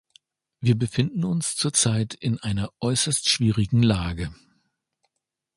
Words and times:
Wir 0.61 0.73
befinden 0.75 1.23
uns 1.25 1.55
zurzeit 1.55 2.15
in 2.15 2.39
einer 2.39 2.71
äußerst 2.79 3.29
schwierigen 3.29 3.83
Lage. 3.83 4.33